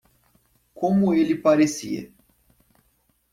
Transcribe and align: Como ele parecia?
Como 0.73 1.13
ele 1.13 1.35
parecia? 1.37 2.11